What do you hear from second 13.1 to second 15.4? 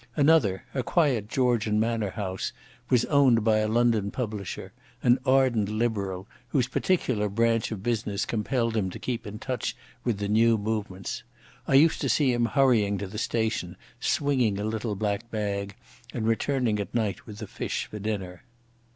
station swinging a little black